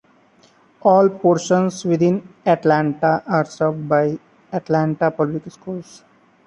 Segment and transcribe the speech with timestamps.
[0.81, 4.17] All portions within Atlanta are served by
[4.51, 6.03] Atlanta Public Schools.